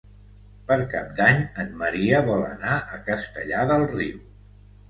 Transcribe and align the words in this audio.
Per 0.69 0.77
Cap 0.93 1.11
d'Any 1.19 1.43
en 1.63 1.69
Maria 1.83 2.23
vol 2.31 2.47
anar 2.49 2.81
a 2.97 3.01
Castellar 3.11 3.67
del 3.75 3.87
Riu. 3.93 4.21